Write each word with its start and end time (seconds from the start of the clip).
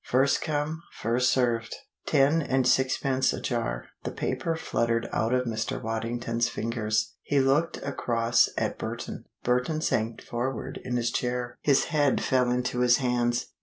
First 0.03 0.41
come, 0.41 0.81
first 0.99 1.29
served. 1.31 1.75
Ten 2.07 2.41
and 2.41 2.67
sixpence 2.67 3.33
a 3.33 3.39
jar. 3.39 3.85
The 4.03 4.09
paper 4.09 4.55
fluttered 4.55 5.07
out 5.11 5.31
of 5.31 5.45
Mr. 5.45 5.79
Waddington's 5.79 6.49
fingers. 6.49 7.13
He 7.21 7.39
looked 7.39 7.77
across 7.83 8.49
at 8.57 8.79
Burton. 8.79 9.25
Burton 9.43 9.79
sank 9.79 10.23
forward 10.23 10.79
in 10.83 10.97
his 10.97 11.11
chair, 11.11 11.59
his 11.61 11.83
head 11.93 12.19
fell 12.19 12.49
into 12.49 12.79
his 12.79 12.97
hands. 12.97 13.49